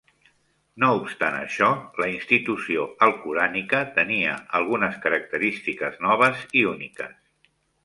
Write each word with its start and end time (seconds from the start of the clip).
No 0.83 0.87
obstant 1.01 1.35
això, 1.39 1.67
la 2.03 2.07
institució 2.13 2.87
alcorànica 3.09 3.83
tenia 3.99 4.33
algunes 4.63 4.99
característiques 5.07 6.03
noves 6.09 6.45
i 6.63 6.67
úniques. 6.75 7.17